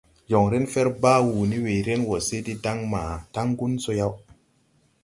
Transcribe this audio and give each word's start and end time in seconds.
Joŋren 0.31 0.65
fer 0.73 0.87
baa 1.01 1.19
wuu 1.27 1.43
ne 1.49 1.57
weeren 1.65 2.01
wɔ 2.07 2.15
se 2.27 2.37
de 2.45 2.53
daŋ 2.63 2.79
maa 2.91 3.13
taŋgun 3.33 3.73
so 3.83 3.91
yaw. 3.99 4.13